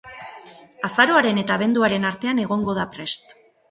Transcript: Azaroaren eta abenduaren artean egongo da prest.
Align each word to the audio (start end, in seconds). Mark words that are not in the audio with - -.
Azaroaren 0.89 1.43
eta 1.43 1.59
abenduaren 1.59 2.11
artean 2.13 2.45
egongo 2.49 2.79
da 2.83 2.91
prest. 2.99 3.43